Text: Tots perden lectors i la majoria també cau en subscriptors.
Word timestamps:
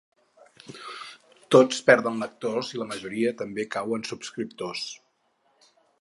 Tots 1.55 1.83
perden 1.89 2.17
lectors 2.25 2.73
i 2.77 2.81
la 2.83 2.87
majoria 2.95 3.35
també 3.43 3.67
cau 3.77 3.97
en 3.99 4.07
subscriptors. 4.13 4.87